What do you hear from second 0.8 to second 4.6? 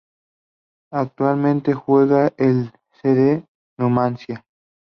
Actualmente juega en el C. D. Numancia.